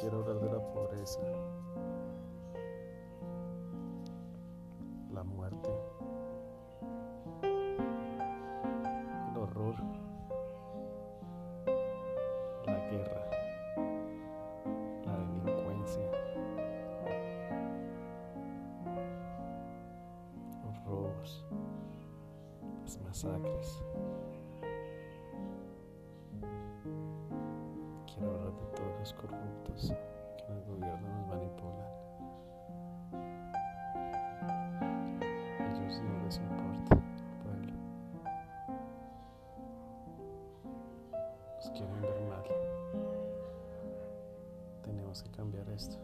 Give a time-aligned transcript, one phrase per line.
[0.00, 1.20] quiero hablar de la pobreza,
[5.10, 5.70] la muerte,
[9.30, 9.74] el horror,
[12.66, 13.30] la guerra,
[15.06, 16.10] la delincuencia,
[20.62, 21.46] los robos,
[22.82, 23.82] las masacres.
[28.06, 29.92] Quiero hablar de todo corruptos
[30.36, 31.86] que en el gobierno nos manipulan.
[35.60, 37.72] Ellos no les importa el pueblo.
[41.56, 42.44] Nos quieren ver mal.
[44.82, 45.96] Tenemos que cambiar esto.